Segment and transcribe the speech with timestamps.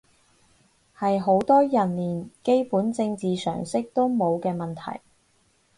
[0.97, 4.99] 係好多人連基本政治常識都冇嘅問題